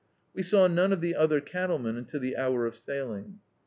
Wc 0.35 0.45
saw 0.45 0.65
none 0.65 0.91
of 0.91 0.99
the 0.99 1.13
other 1.13 1.39
cattlemen 1.39 1.95
until 1.95 2.19
the 2.19 2.35
hour 2.35 2.65
of 2.65 2.73
sail 2.73 3.13
ing. 3.13 3.37